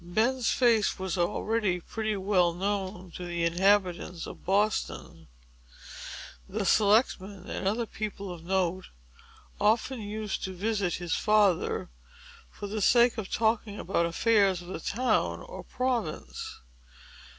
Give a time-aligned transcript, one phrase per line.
[0.03, 5.27] Ben's face was already pretty well known to the inhabitants of Boston.
[6.49, 8.85] The selectmen, and other people of note,
[9.59, 11.91] often used to visit his father,
[12.49, 16.61] for the sake of talking about the affairs of the town or province.